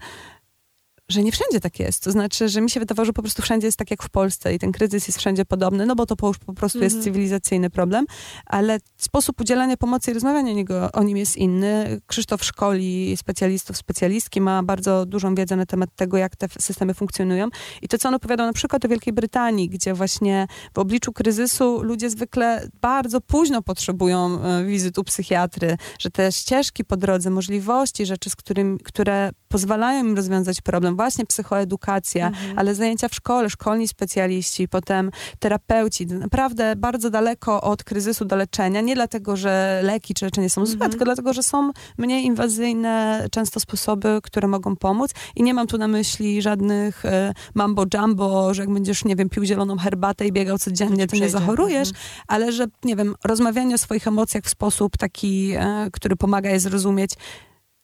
[1.08, 2.02] że nie wszędzie tak jest.
[2.04, 4.54] To znaczy, że mi się wydawało, że po prostu wszędzie jest tak jak w Polsce
[4.54, 7.04] i ten kryzys jest wszędzie podobny, no bo to już po prostu jest mhm.
[7.04, 8.06] cywilizacyjny problem,
[8.46, 12.00] ale sposób udzielania pomocy i rozmawiania o, niego, o nim jest inny.
[12.06, 17.48] Krzysztof szkoli specjalistów, specjalistki, ma bardzo dużą wiedzę na temat tego, jak te systemy funkcjonują.
[17.82, 21.82] I to, co on opowiadał na przykład o Wielkiej Brytanii, gdzie właśnie w obliczu kryzysu
[21.82, 28.06] ludzie zwykle bardzo późno potrzebują e, wizyt u psychiatry, że te ścieżki po drodze, możliwości,
[28.06, 32.58] rzeczy, z którym, które pozwalają im rozwiązać problem, właśnie psychoedukacja, mhm.
[32.58, 38.80] ale zajęcia w szkole, szkolni specjaliści, potem terapeuci, naprawdę bardzo daleko od kryzysu do leczenia,
[38.80, 40.90] nie dlatego, że leki czy leczenie są złe, mhm.
[40.90, 45.78] tylko dlatego, że są mniej inwazyjne często sposoby, które mogą pomóc i nie mam tu
[45.78, 50.32] na myśli żadnych e, mambo jumbo, że jak będziesz, nie wiem, pił zieloną herbatę i
[50.32, 52.06] biegał codziennie, to, to nie zachorujesz, mhm.
[52.28, 56.60] ale że, nie wiem, rozmawianie o swoich emocjach w sposób taki, e, który pomaga je
[56.60, 57.10] zrozumieć,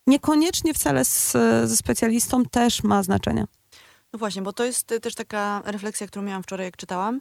[0.07, 1.33] niekoniecznie wcale z,
[1.65, 3.47] ze specjalistą też ma znaczenie.
[4.13, 7.21] No właśnie, bo to jest też taka refleksja, którą miałam wczoraj, jak czytałam,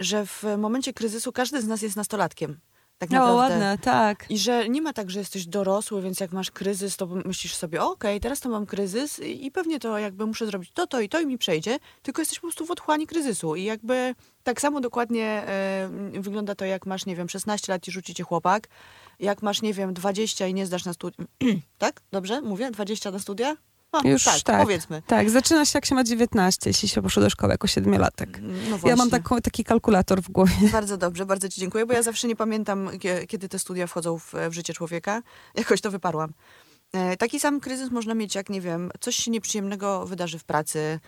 [0.00, 2.58] że w momencie kryzysu każdy z nas jest nastolatkiem.
[3.04, 3.58] Tak naprawdę.
[3.58, 4.26] No ładne, tak.
[4.30, 7.82] I że nie ma tak, że jesteś dorosły, więc jak masz kryzys, to myślisz sobie,
[7.82, 11.08] okej, okay, teraz to mam kryzys i pewnie to jakby muszę zrobić to, to i
[11.08, 14.80] to i mi przejdzie, tylko jesteś po prostu w otchłani kryzysu i jakby tak samo
[14.80, 15.44] dokładnie
[16.14, 18.68] y, wygląda to, jak masz, nie wiem, 16 lat i rzuci cię chłopak,
[19.20, 21.24] jak masz, nie wiem, 20 i nie zdasz na studia.
[21.78, 22.00] tak?
[22.12, 22.40] Dobrze?
[22.40, 22.70] Mówię?
[22.70, 23.56] 20 na studia?
[24.04, 25.02] No, Już tak, tak, powiedzmy.
[25.06, 28.38] Tak, zaczyna się jak się ma 19, jeśli się poszło do szkoły jako siedmiolatek.
[28.38, 30.68] Mm, no ja mam taką, taki kalkulator w głowie.
[30.72, 32.90] Bardzo dobrze, bardzo ci dziękuję, bo ja zawsze nie pamiętam,
[33.28, 35.22] kiedy te studia wchodzą w, w życie człowieka.
[35.54, 36.32] Jakoś to wyparłam.
[36.92, 41.00] E, taki sam kryzys można mieć, jak nie wiem, coś się nieprzyjemnego wydarzy w pracy,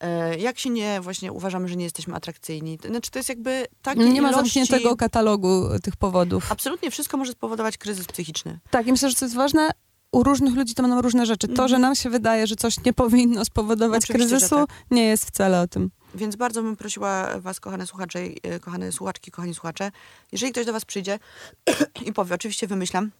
[0.00, 2.78] e, jak się nie, właśnie uważamy, że nie jesteśmy atrakcyjni.
[2.88, 6.52] Znaczy to jest jakby takie Nie ma zamkniętego katalogu tych powodów.
[6.52, 8.58] Absolutnie, wszystko może spowodować kryzys psychiczny.
[8.70, 9.70] Tak, i myślę, że to jest ważne,
[10.12, 11.48] u różnych ludzi to będą różne rzeczy.
[11.48, 11.80] To, że mhm.
[11.82, 14.76] nam się wydaje, że coś nie powinno spowodować Oczywiście, kryzysu, tak.
[14.90, 15.90] nie jest wcale o tym.
[16.14, 19.90] Więc bardzo bym prosiła was, kochane słuchacze, e, kochane słuchaczki, kochani słuchacze,
[20.32, 21.18] jeżeli ktoś do was przyjdzie
[22.06, 23.10] i powie, oczywiście wymyślam,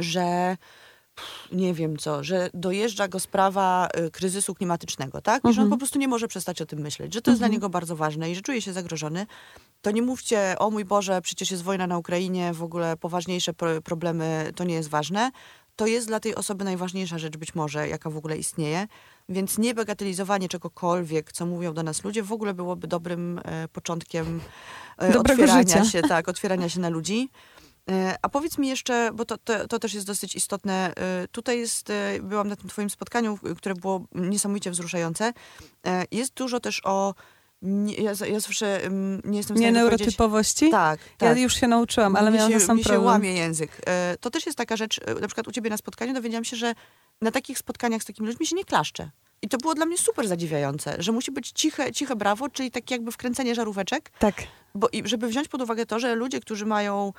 [0.00, 0.56] że
[1.52, 5.44] nie wiem co, że dojeżdża go sprawa y, kryzysu klimatycznego, tak?
[5.44, 5.70] I że on mhm.
[5.70, 7.52] po prostu nie może przestać o tym myśleć, że to jest dla mhm.
[7.52, 9.26] niego bardzo ważne i że czuje się zagrożony,
[9.82, 13.52] to nie mówcie, o mój Boże, przecież jest wojna na Ukrainie, w ogóle poważniejsze
[13.84, 15.30] problemy, to nie jest ważne
[15.76, 18.86] to jest dla tej osoby najważniejsza rzecz być może, jaka w ogóle istnieje.
[19.28, 24.40] Więc nie bagatelizowanie czegokolwiek, co mówią do nas ludzie, w ogóle byłoby dobrym e, początkiem
[25.02, 25.84] e, otwierania życia.
[25.84, 27.28] się, tak, otwierania się na ludzi.
[27.90, 30.92] E, a powiedz mi jeszcze, bo to, to, to, też jest dosyć istotne.
[30.96, 35.32] E, tutaj jest, e, byłam na tym twoim spotkaniu, które było niesamowicie wzruszające.
[35.86, 37.14] E, jest dużo też o
[37.62, 40.70] nie, ja, ja zawsze um, nie jestem w stanie Nie neurotypowości?
[40.70, 41.36] Tak, tak.
[41.36, 43.02] Ja już się nauczyłam, ale mi miałam się, sam mi problem.
[43.02, 43.80] się łamie język.
[43.86, 46.56] E, to też jest taka rzecz, e, na przykład u ciebie na spotkaniu dowiedziałam się,
[46.56, 46.74] że
[47.20, 49.10] na takich spotkaniach z takimi ludźmi się nie klaszcze.
[49.42, 52.94] I to było dla mnie super zadziwiające, że musi być ciche, ciche brawo, czyli takie
[52.94, 54.10] jakby wkręcenie żaróweczek.
[54.18, 54.34] Tak.
[54.74, 57.12] Bo i żeby wziąć pod uwagę to, że ludzie, którzy mają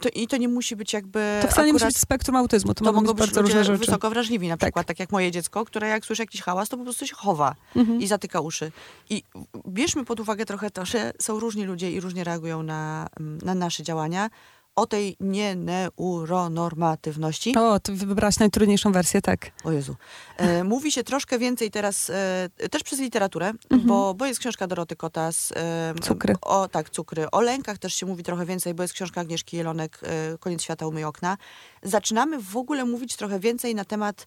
[0.00, 1.38] to, I to nie musi być jakby.
[1.42, 3.78] To wcale nie musi być spektrum autyzmu, to, to mogą być bardzo różne rzeczy.
[3.78, 4.68] wysoko wrażliwi, na tak.
[4.68, 7.54] przykład, tak jak moje dziecko, które jak słyszy jakiś hałas, to po prostu się chowa
[7.76, 8.00] mhm.
[8.00, 8.72] i zatyka uszy.
[9.10, 9.22] I
[9.68, 13.82] bierzmy pod uwagę trochę to, że są różni ludzie i różnie reagują na, na nasze
[13.82, 14.30] działania
[14.76, 17.54] o tej nieneuronormatywności.
[17.56, 19.50] O, ty wybrałaś najtrudniejszą wersję, tak.
[19.64, 19.96] O Jezu.
[20.36, 23.88] E, mówi się troszkę więcej teraz, e, też przez literaturę, mhm.
[23.88, 25.52] bo, bo jest książka Doroty Kotas.
[25.56, 26.34] E, cukry.
[26.42, 27.30] O, tak, cukry.
[27.30, 30.86] O lękach też się mówi trochę więcej, bo jest książka Agnieszki Jelonek, e, Koniec świata,
[30.86, 31.36] umyj okna.
[31.82, 34.26] Zaczynamy w ogóle mówić trochę więcej na temat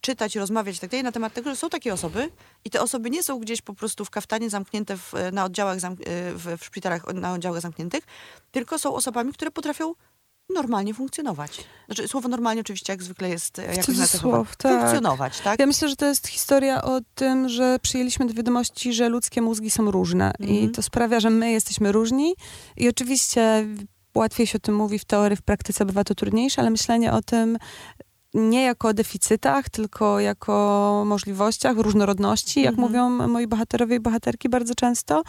[0.00, 2.30] czytać, rozmawiać tak dalej na temat tego, że są takie osoby
[2.64, 6.00] i te osoby nie są gdzieś po prostu w kaftanie zamknięte w, na oddziałach, zamk
[6.00, 6.04] e,
[6.34, 8.04] w, w szpitalach na oddziałach zamkniętych,
[8.50, 9.94] tylko są osobami, które potrafią
[10.54, 11.64] normalnie funkcjonować.
[11.86, 14.44] Znaczy, słowo normalnie oczywiście jak zwykle jest e, jakoś nacechowane.
[14.58, 14.80] Tak.
[14.80, 15.60] Funkcjonować, tak?
[15.60, 19.70] Ja myślę, że to jest historia o tym, że przyjęliśmy do wiadomości, że ludzkie mózgi
[19.70, 20.72] są różne mm i mhm.
[20.72, 22.34] to sprawia, że my jesteśmy różni
[22.76, 23.66] i oczywiście
[24.14, 27.22] łatwiej się o tym mówi w teorii, w praktyce bywa to trudniejsze, ale myślenie o
[27.22, 27.58] tym
[28.34, 32.88] nie jako o deficytach, tylko jako możliwościach, różnorodności, jak mhm.
[32.88, 35.22] mówią moi bohaterowie i bohaterki bardzo często.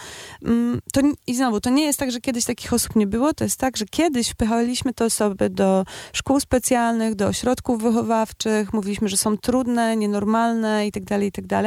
[0.45, 3.43] Mm, to, I znowu, to nie jest tak, że kiedyś takich osób nie było, to
[3.43, 9.17] jest tak, że kiedyś wpychaliśmy te osoby do szkół specjalnych, do ośrodków wychowawczych, mówiliśmy, że
[9.17, 11.47] są trudne, nienormalne itd., tak itd.
[11.47, 11.65] Tak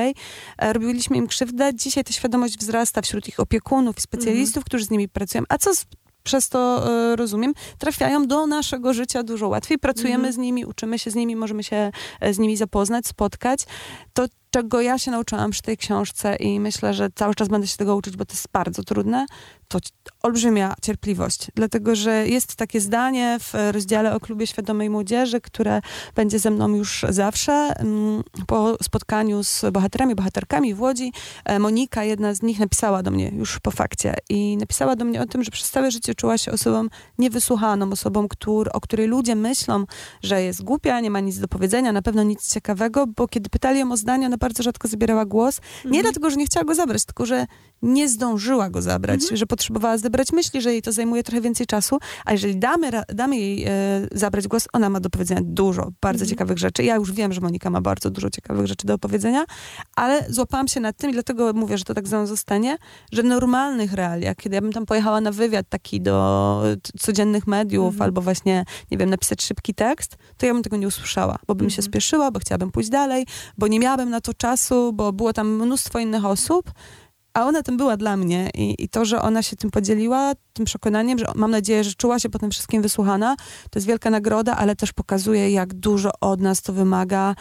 [0.59, 1.75] e, robiliśmy im krzywdę.
[1.75, 4.65] Dzisiaj ta świadomość wzrasta wśród ich opiekunów i specjalistów, mhm.
[4.65, 5.45] którzy z nimi pracują.
[5.49, 5.87] A co z
[6.29, 9.79] przez to e, rozumiem, trafiają do naszego życia dużo łatwiej.
[9.79, 10.33] Pracujemy mhm.
[10.33, 13.67] z nimi, uczymy się z nimi, możemy się e, z nimi zapoznać, spotkać.
[14.13, 17.77] To czego ja się nauczyłam przy tej książce i myślę, że cały czas będę się
[17.77, 19.27] tego uczyć, bo to jest bardzo trudne,
[19.69, 19.79] to
[20.23, 21.47] olbrzymia cierpliwość.
[21.55, 25.81] Dlatego, że jest takie zdanie w rozdziale o klubie świadomej młodzieży, które
[26.15, 27.53] będzie ze mną już zawsze.
[27.53, 31.13] Mm, po spotkaniu z bohaterami, bohaterkami w Łodzi,
[31.45, 35.23] e, Monika, jedna z nich, napisała do mnie już po fakcie i napisała do mnie
[35.23, 36.87] o tym, że przez całe życie czuła się osobą
[37.19, 38.27] niewysłuchaną, osobą,
[38.73, 39.85] o której ludzie myślą,
[40.23, 43.81] że jest głupia, nie ma nic do powiedzenia, na pewno nic ciekawego, bo kiedy pytali
[43.81, 45.61] ją o zdanie, ona bardzo rzadko zabierała głos.
[45.85, 46.03] Nie Mhm.
[46.03, 47.47] dlatego, że nie chciała go zabrać, tylko że
[47.83, 49.37] nie zdążyła go zabrać, Mhm.
[49.37, 53.37] że potrzebowała zebrać myśli, że jej to zajmuje trochę więcej czasu, a jeżeli damy, damy
[53.37, 53.71] jej e,
[54.13, 56.29] zabrać głos, ona ma do powiedzenia dużo bardzo Mhm.
[56.31, 56.83] ciekawych rzeczy.
[56.85, 59.45] Ja już wiem, że Monika ma bardzo dużo ciekawych rzeczy do opowiedzenia,
[59.97, 62.77] ale złapałam się nad tym i dlatego mówię, że to tak ze mną zostanie,
[63.13, 66.63] że w normalnych realiach, kiedy ja bym tam pojechała na wywiad taki do
[67.01, 68.03] codziennych mediów Mhm.
[68.03, 71.71] albo właśnie, nie wiem, napisać szybki tekst, to ja bym tego nie usłyszała, bo bym
[71.71, 71.85] się Mhm.
[71.93, 73.27] spieszyła, bo chciałabym pójść dalej,
[73.59, 76.73] bo nie miałabym na to czasu, bo było tam mnóstwo innych osób,
[77.35, 80.65] a ona tym była dla mnie i, i to, że ona się tym podzieliła, tym
[80.65, 83.37] przekonaniem, że mam nadzieję, że czuła się po tym wszystkim wysłuchana,
[83.71, 87.35] to jest wielka nagroda, ale też pokazuje, jak dużo od nas to wymaga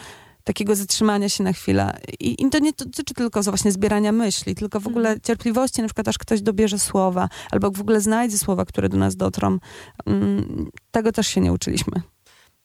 [0.44, 1.98] takiego zatrzymania się na chwilę.
[2.20, 5.20] I, I to nie dotyczy tylko właśnie zbierania myśli, tylko w ogóle Mhm.
[5.20, 9.16] cierpliwości, na przykład aż ktoś dobierze słowa, albo w ogóle znajdzie słowa, które do nas
[9.16, 9.58] dotrą.
[10.06, 12.02] Mm, tego też się nie uczyliśmy.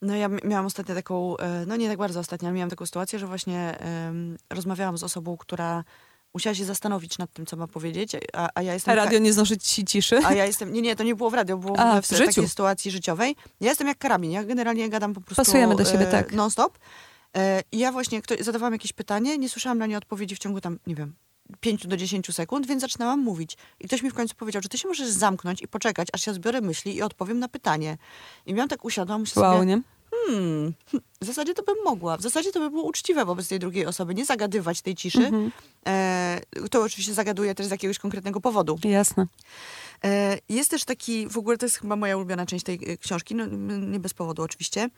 [0.04, 3.18] No ja miałam ostatnio taką, e, no nie tak bardzo ostatnio, ale miałam taką sytuację,
[3.18, 5.84] że właśnie em, rozmawiałam z osobą, która
[6.34, 8.92] musiała się zastanowić nad tym, co ma powiedzieć, a, a ja jestem...
[8.92, 10.18] A radio nie znosi ci ciszy?
[10.24, 12.16] A ja jestem, nie, nie, to nie było w radio, było A, w, w w
[12.16, 12.26] życiu.
[12.26, 13.36] takiej sytuacji życiowej.
[13.60, 16.32] Ja jestem jak karabin, ja generalnie gadam po prostu Pasujemy do siebie, e, tak.
[16.32, 16.78] non-stop.
[17.36, 20.78] E, I ja właśnie zadawałam jakieś pytanie, nie słyszałam na nie odpowiedzi w ciągu tam,
[20.86, 21.14] nie wiem,
[21.60, 23.56] 5 do 10 sekund, więc zaczynałam mówić.
[23.80, 26.32] I ktoś mi w końcu powiedział, że ty się możesz zamknąć i poczekać, aż ja
[26.32, 27.98] zbiorę myśli i odpowiem na pytanie.
[28.46, 29.82] I miałam tak usiadłam, myślę Wow, sobie, nie?
[30.26, 30.74] Hmm,
[31.22, 32.16] w zasadzie to bym mogła.
[32.16, 35.26] W zasadzie to by było uczciwe wobec tej drugiej osoby, nie zagadywać tej ciszy.
[35.26, 35.52] Mhm.
[35.86, 38.78] E, to oczywiście zagaduję też z jakiegoś konkretnego powodu.
[38.84, 39.26] Jasne.
[40.04, 43.34] E, Jest też taki, w ogóle to jest chyba moja ulubiona część tej e, książki,
[43.34, 43.46] no,
[43.76, 44.90] nie bez powodu oczywiście.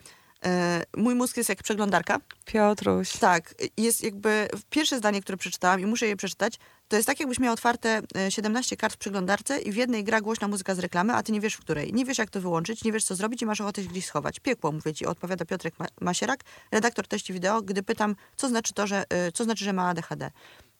[0.45, 2.21] E, Mój mózg jest jak przeglądarka.
[2.45, 3.13] Piotruś.
[3.13, 7.39] Tak, jest jakby pierwsze zdanie, które przeczytałam i muszę je przeczytać, to jest tak, jakbyś
[7.39, 11.13] miała otwarte e, 17 kart w przeglądarce i w jednej gra głośna muzyka z reklamy,
[11.13, 11.93] a ty nie wiesz w której.
[11.93, 14.41] Nie wiesz, jak to wyłączyć, nie wiesz, co zrobić i masz ochotę się gdzieś schować.
[14.41, 18.87] Piekło, mówię ci, odpowiada Piotrek Ma- Masierak, redaktor treści wideo, gdy pytam, co znaczy to,
[18.87, 20.31] że, e, co znaczy, że ma ADHD.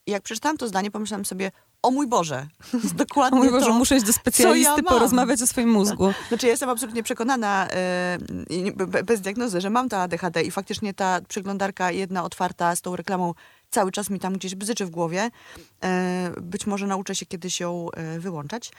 [0.07, 1.51] I jak przeczytałam to zdanie, pomyślałam sobie,
[1.83, 2.47] o mój Boże,
[2.93, 3.73] O dokładnie mój Boże, to.
[3.73, 4.85] muszę iść do specjalisty, mam?
[4.85, 6.13] porozmawiać o swoim mózgu.
[6.29, 7.69] Znaczy ja jestem absolutnie przekonana,
[8.77, 12.97] be- bez diagnozy, że mam to ADHD i faktycznie ta przeglądarka jedna otwarta z tą
[12.97, 13.35] reklamą
[13.71, 15.31] cały czas mi tam gdzieś bzyczy w głowie.
[15.85, 18.73] E, być może nauczę się kiedyś ją e, wyłączać.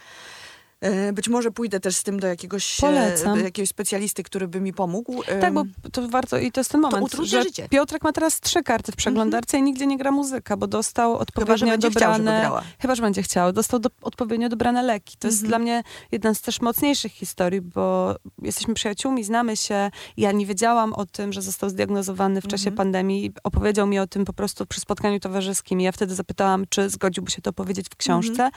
[0.81, 3.39] E, być może pójdę też z tym do jakiegoś, e, Polecam.
[3.43, 5.23] jakiegoś specjalisty, który by mi pomógł.
[5.41, 7.67] Tak, bo to warto, i to jest ten moment, utrudnia że życie.
[7.69, 11.21] Piotrek ma teraz trzy karty w przeglądarce i nigdzie nie gra muzyka, bo dostał Chyba,
[11.21, 12.39] odpowiednio chciał, żeby dobrane...
[12.41, 12.63] grała.
[12.79, 13.53] Chyba, że będzie chciał.
[13.53, 15.17] Dostał do, odpowiednio dobrane leki.
[15.19, 15.49] To jest Mhm.
[15.49, 19.91] dla mnie jedna z też mocniejszych historii, bo jesteśmy przyjaciółmi, znamy się.
[20.17, 22.75] Ja nie wiedziałam o tym, że został zdiagnozowany w czasie Mhm.
[22.77, 23.31] pandemii.
[23.43, 25.81] Opowiedział mi o tym po prostu przy spotkaniu towarzyskim.
[25.81, 28.51] Ja wtedy zapytałam, czy zgodziłby się to powiedzieć w książce, Mhm.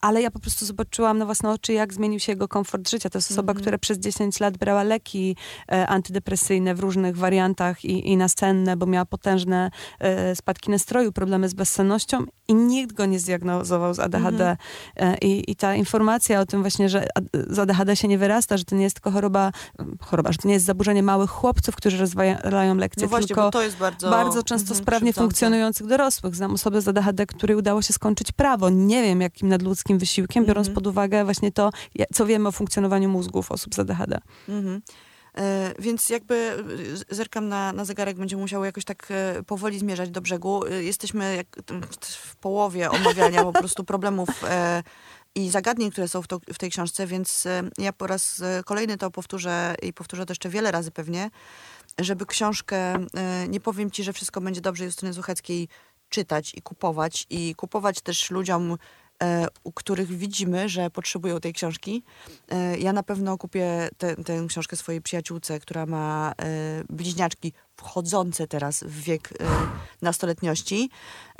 [0.00, 3.10] ale ja po prostu zobaczyłam na własne oczy, jak zmienił się jego komfort życia.
[3.10, 3.62] To jest osoba, Mhm.
[3.62, 5.36] która przez 10 lat brała leki
[5.72, 11.48] e, antydepresyjne w różnych wariantach i, i nastenne, bo miała potężne e, spadki nastroju, problemy
[11.48, 14.56] z bezsennością i nikt go nie zdiagnozował z ADHD.
[14.96, 17.06] E, i, I ta informacja o tym właśnie, że
[17.50, 19.52] z ADHD się nie wyrasta, że to nie jest tylko choroba,
[20.00, 23.50] choroba że to nie jest zaburzenie małych chłopców, którzy rozwijają lekcje, no właśnie, tylko
[23.80, 24.10] bardzo...
[24.10, 26.34] bardzo często mhm, sprawnie funkcjonujących dorosłych.
[26.36, 28.70] Znam osobę z ADHD, której udało się skończyć prawo.
[28.70, 30.74] Nie wiem, jakim nadludzkim wysiłkiem, biorąc Mhm.
[30.74, 31.70] pod uwagę właśnie to,
[32.14, 34.18] co wiemy o funkcjonowaniu mózgów osób z ADHD.
[34.48, 34.82] Mhm.
[35.36, 36.34] E, więc jakby
[37.10, 40.66] e, zerkam na, na zegarek, będziemy musiały jakoś tak e, powoli zmierzać do brzegu.
[40.66, 41.46] Jesteśmy jak,
[42.00, 44.28] w połowie omawiania po prostu problemów
[45.34, 47.44] i zagadnień, które są w, to, w tej książce, więc
[47.78, 51.30] ja po raz kolejny to powtórzę i powtórzę to jeszcze wiele razy pewnie,
[51.98, 53.06] żeby książkę,
[53.48, 55.68] nie powiem ci, że wszystko będzie dobrze Justyny Zucheckiej
[56.08, 58.76] czytać i kupować i kupować też ludziom,
[59.64, 62.02] u których widzimy, że potrzebują tej książki.
[62.48, 68.82] E, Ja na pewno kupię tę książkę swojej przyjaciółce, która ma e, bliźniaczki wchodzące teraz
[68.82, 69.34] w wiek e,
[70.02, 70.90] nastoletniości.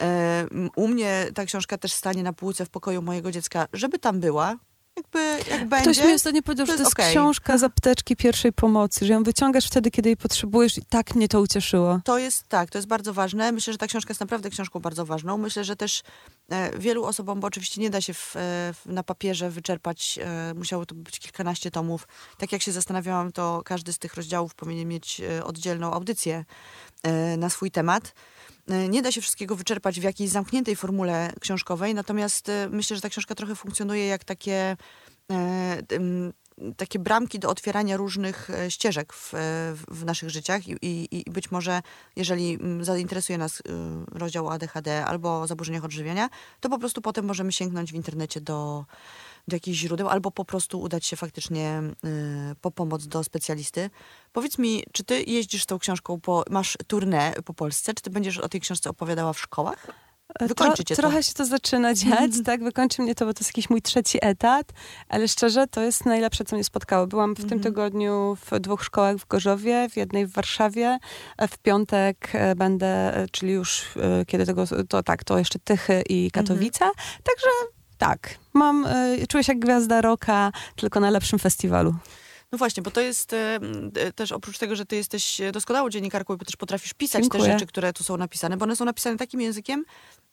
[0.00, 4.20] E, U mnie ta książka też stanie na półce w pokoju mojego dziecka, żeby tam
[4.20, 4.56] była.
[4.96, 5.92] Jakby, jak będzie.
[5.92, 7.10] Ktoś mi ostatnio powiedział, to że to jest okej.
[7.10, 11.28] książka z apteczki pierwszej pomocy, że ją wyciągasz wtedy, kiedy jej potrzebujesz i tak mnie
[11.28, 12.00] to ucieszyło.
[12.04, 13.52] To jest tak, to jest bardzo ważne.
[13.52, 15.38] Myślę, że ta książka jest naprawdę książką bardzo ważną.
[15.38, 16.02] Myślę, że też
[16.48, 18.40] e, wielu osobom, bo oczywiście nie da się w, e,
[18.72, 22.08] w, na papierze wyczerpać, e, musiało to być kilkanaście tomów.
[22.38, 26.44] Tak jak się zastanawiałam, to każdy z tych rozdziałów powinien mieć e, oddzielną audycję
[27.02, 28.14] e, na swój temat.
[28.68, 33.02] E, Nie da się wszystkiego wyczerpać w jakiejś zamkniętej formule książkowej, natomiast e, myślę, że
[33.02, 34.76] ta książka trochę funkcjonuje jak takie
[35.32, 35.82] e,
[36.76, 39.32] takie bramki do otwierania różnych ścieżek w,
[39.90, 41.82] w- naszych życiach i, i, i być może,
[42.16, 43.62] jeżeli zainteresuje nas
[44.12, 46.28] rozdział o ADHD albo o zaburzeniach odżywiania,
[46.60, 48.84] to po prostu potem możemy sięgnąć w internecie do,
[49.48, 51.82] do jakichś źródeł, albo po prostu udać się faktycznie
[52.52, 53.90] y, po pomoc do specjalisty.
[54.32, 58.38] Powiedz mi, czy ty jeździsz tą książką, po, masz tournée po Polsce, czy ty będziesz
[58.38, 59.86] o tej książce opowiadała w szkołach?
[60.40, 61.08] E, Wykończycie Tro, to.
[61.08, 62.64] Trochę się to zaczyna dziać, tak?
[62.64, 64.72] Wykończy mnie to, bo to jest jakiś mój trzeci etat,
[65.08, 67.06] ale szczerze, to jest najlepsze, co mnie spotkało.
[67.06, 67.62] Byłam w tym Mhm.
[67.62, 70.98] tygodniu w dwóch szkołach w Gorzowie, w jednej w Warszawie.
[71.38, 73.84] e, W piątek e, będę, czyli już
[74.26, 76.84] kiedy tego, to tak, to jeszcze Tychy i Katowice.
[77.24, 77.48] Także
[77.98, 81.94] tak, mam, e, czuję się jak gwiazda roka, tylko na lepszym festiwalu.
[82.52, 83.58] No właśnie, bo to jest e,
[83.94, 87.44] e, też oprócz tego, że ty jesteś doskonałą dziennikarką i też potrafisz pisać Dziękuję.
[87.44, 89.84] te rzeczy, które tu są napisane, bo one są napisane takim językiem,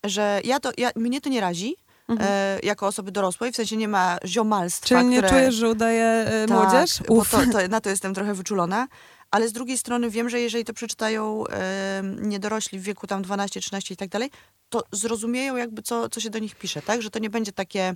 [0.04, 1.76] że ja to, ja, mnie to nie razi.
[2.20, 5.30] E, jako osoby dorosłej, w sensie nie ma ziomalstwa, Czyli nie które...
[5.30, 7.02] czujesz, że udaje e, Tak, młodzież?
[7.08, 7.30] Bo Uf.
[7.30, 8.88] to, to, na to jestem trochę wyczulona.
[9.34, 13.60] Ale z drugiej strony wiem, że jeżeli to przeczytają e, niedorośli w wieku tam 12,
[13.60, 14.30] 13 i tak dalej,
[14.68, 17.02] to zrozumieją jakby co, co się do nich pisze, tak?
[17.02, 17.94] Że to nie będzie takie,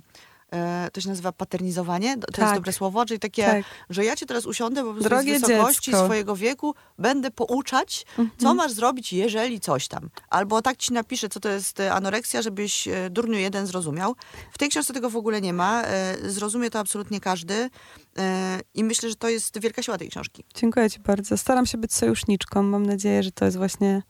[0.93, 2.55] to się nazywa paternizowanie, to jest Tak.
[2.55, 3.63] dobre słowo, czyli takie, Tak.
[3.89, 6.05] że ja cię teraz usiądę po prostu Drogie z wysokości dziecko.
[6.05, 8.05] swojego wieku, będę pouczać,
[8.37, 10.09] co masz zrobić, jeżeli coś tam.
[10.29, 14.15] Albo tak ci napiszę, co to jest e, anoreksja, żebyś e, durniu jeden zrozumiał.
[14.51, 15.83] W tej książce tego w ogóle nie ma.
[15.83, 17.69] E, Zrozumie to absolutnie każdy.
[18.17, 20.43] E, I myślę, że to jest wielka siła tej książki.
[20.55, 21.37] Dziękuję ci bardzo.
[21.37, 22.63] Staram się być sojuszniczką.
[22.63, 24.03] Mam nadzieję, że to jest właśnie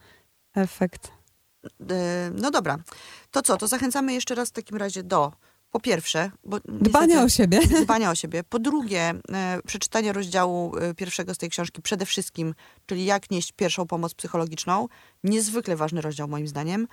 [0.55, 1.11] efekt.
[1.89, 2.77] E, No dobra.
[3.31, 3.57] To co?
[3.57, 5.31] To zachęcamy jeszcze raz w takim razie do,
[5.71, 6.31] po pierwsze,
[6.65, 7.59] Dbania niestety- o siebie.
[7.83, 8.43] dbania o siebie.
[8.43, 12.55] Po drugie, e, przeczytanie rozdziału e, pierwszego z tej książki przede wszystkim,
[12.85, 14.87] czyli jak nieść pierwszą pomoc psychologiczną.
[15.23, 16.87] Niezwykle ważny rozdział moim zdaniem.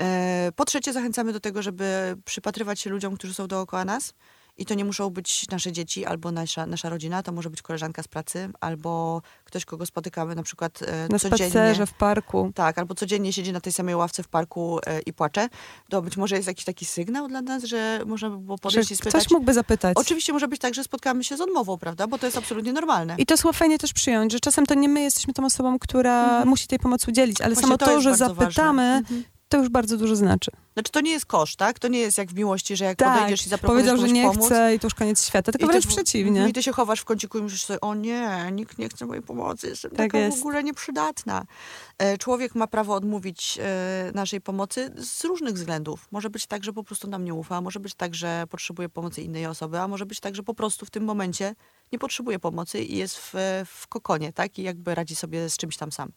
[0.00, 4.14] E, po trzecie, zachęcamy do tego, żeby przypatrywać się ludziom, którzy są dookoła nas.
[4.58, 8.02] I to nie muszą być nasze dzieci albo nasza, nasza rodzina, to może być koleżanka
[8.02, 11.50] z pracy, albo ktoś, kogo spotykamy na przykład e, Na codziennie.
[11.50, 12.52] spacerze, w parku.
[12.54, 15.48] Tak, albo codziennie siedzi na tej samej ławce w parku e, i płacze.
[15.90, 18.90] To być może jest jakiś taki sygnał dla nas, że można by było Że podejść
[18.90, 19.12] i spytać.
[19.22, 19.96] ktoś mógłby zapytać.
[19.96, 22.06] Oczywiście może być tak, że spotkamy się z odmową, prawda?
[22.06, 23.14] Bo to jest absolutnie normalne.
[23.18, 26.44] I to słowo fajnie też przyjąć, że czasem to nie my jesteśmy tą osobą, która
[26.44, 27.54] musi tej pomocy udzielić, ale Mhm.
[27.54, 28.82] Właśnie samo to to, jest że zapytamy.
[28.82, 29.24] Mhm.
[29.48, 30.50] To już bardzo dużo znaczy.
[30.74, 31.78] Znaczy to nie jest kosz, tak?
[31.78, 34.22] To nie jest jak w miłości, że jak Tak, podejdziesz i zaproponujesz powiedział, że nie
[34.22, 36.48] pomóc, chce i to już koniec świata, tylko wręcz przeciwnie.
[36.48, 39.22] I ty się chowasz w kąciku i myślisz sobie, o nie, nikt nie chce mojej
[39.22, 40.38] pomocy, jestem Tak taka jest.
[40.38, 41.44] w ogóle nieprzydatna.
[41.98, 46.08] E, Człowiek ma prawo odmówić e, naszej pomocy z różnych względów.
[46.10, 49.22] Może być tak, że po prostu nam nie ufa, może być tak, że potrzebuje pomocy
[49.22, 51.54] innej osoby, a może być tak, że po prostu w tym momencie
[51.92, 53.32] nie potrzebuje pomocy i jest w,
[53.66, 54.58] w kokonie, tak?
[54.58, 56.12] I jakby radzi sobie z czymś tam sam.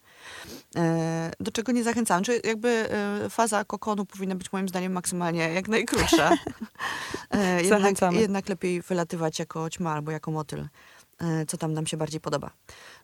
[0.75, 2.23] E, Do czego nie zachęcam.
[2.23, 6.29] Czy jakby e, faza kokonu powinna być moim zdaniem maksymalnie jak najkrótsza.
[7.32, 8.19] E, jednak, Zachęcamy.
[8.21, 10.67] jednak lepiej wylatywać jako ćma albo jako motyl,
[11.47, 12.51] co tam nam się bardziej podoba.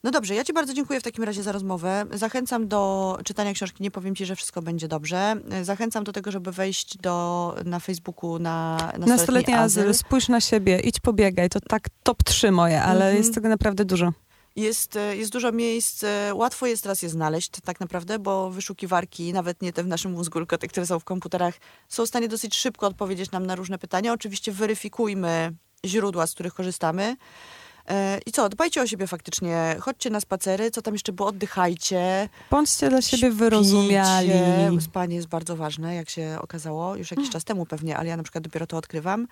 [0.04, 2.06] No dobrze, ja ci bardzo dziękuję w takim razie za rozmowę.
[2.14, 5.36] Zachęcam do czytania książki Nie powiem ci, że wszystko będzie dobrze.
[5.52, 9.84] E, Zachęcam do tego, żeby wejść do, na Facebooku na Nastoletni Nastoletni Azyl.
[9.84, 13.18] azyl, spójrz na siebie, idź pobiegaj, to tak top 3 moje, ale Mhm.
[13.18, 14.12] jest tego naprawdę dużo.
[14.56, 19.34] Jest, e, jest dużo miejsc, e, łatwo jest teraz je znaleźć tak naprawdę, bo wyszukiwarki,
[19.34, 21.54] nawet nie te w naszym mózgu, tylko te, które są w komputerach,
[21.90, 24.14] są w stanie dosyć szybko odpowiedzieć nam na różne pytania.
[24.14, 25.54] Oczywiście weryfikujmy
[25.86, 27.16] źródła, z których korzystamy.
[27.90, 32.30] E, I co, dbajcie o siebie faktycznie, chodźcie na spacery, co tam jeszcze było, oddychajcie.
[32.52, 33.36] Bądźcie dla siebie śpijcie.
[33.36, 34.30] wyrozumiali.
[34.82, 38.24] Spanie jest bardzo ważne, jak się okazało, już jakiś czas temu pewnie, ale ja na
[38.24, 39.28] przykład dopiero to odkrywam.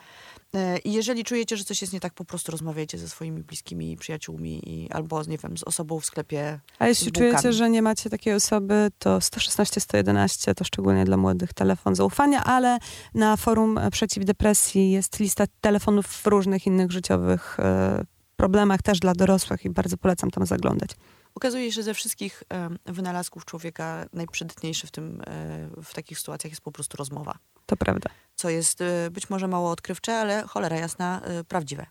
[0.56, 3.98] E, I jeżeli czujecie, że coś jest nie tak, po prostu rozmawiajcie ze swoimi bliskimi,
[3.98, 6.60] przyjaciółmi i, albo, nie wiem, z osobą w sklepie.
[6.80, 11.54] A jeśli czujecie, że nie macie takiej osoby, to 116 111 to szczególnie dla młodych
[11.54, 12.78] telefon zaufania, ale
[13.14, 18.04] na forum Przeciw Depresji jest lista telefonów w różnych innych życiowych e,
[18.44, 20.90] problemach, też dla dorosłych i bardzo polecam tam zaglądać.
[21.36, 22.44] Okazuje się, że ze wszystkich
[22.86, 27.38] wynalazków człowieka najprzydatniejszy w tym, e, w takich sytuacjach jest po prostu rozmowa.
[27.66, 28.10] To prawda.
[28.36, 31.86] Co jest e, być może mało odkrywcze, ale cholera jasna, e, prawdziwe.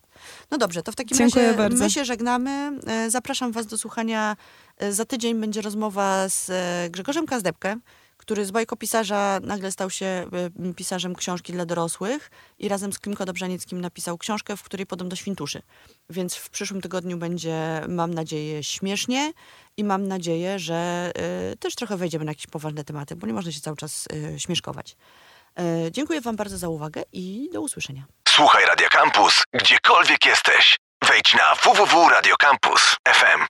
[0.50, 1.84] No dobrze, to w takim Dziękuję razie bardzo.
[1.84, 2.78] my się żegnamy.
[3.08, 4.36] Zapraszam was do słuchania.
[4.90, 6.50] Za tydzień będzie rozmowa z
[6.92, 7.76] Grzegorzem Kazdebkę,
[8.22, 10.28] który z bajkopisarza nagle stał się e,
[10.74, 15.16] pisarzem książki dla dorosłych i razem z Klimko Dobrzanickim napisał książkę, w której podam do
[15.16, 15.62] świntuszy.
[16.11, 19.32] Więc w przyszłym tygodniu będzie, mam nadzieję, śmiesznie
[19.76, 23.52] i mam nadzieję, że e, też trochę wejdziemy na jakieś poważne tematy, bo nie można
[23.52, 24.96] się cały czas e, śmieszkować.
[25.58, 28.04] E, Dziękuję wam bardzo za uwagę i do usłyszenia.
[28.28, 30.76] Słuchaj Radio Campus, gdziekolwiek jesteś.
[31.08, 33.46] Wejdź na www.radiocampus.fm.